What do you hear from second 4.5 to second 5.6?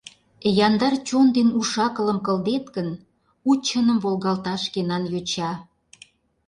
шкенан йоча.